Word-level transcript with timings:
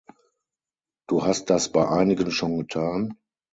Du 1.07 1.25
hast 1.27 1.51
das 1.51 1.71
bei 1.71 1.87
einigen 1.87 2.31
schon 2.31 2.57
getan? 2.57 3.19